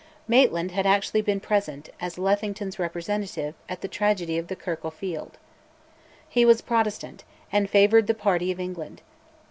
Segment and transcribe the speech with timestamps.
[0.27, 4.89] Maitland had actually been present, as Lethington's representative, at the tragedy of the Kirk o'
[4.89, 5.37] Field.
[6.27, 9.03] He was Protestant, and favoured the party of England.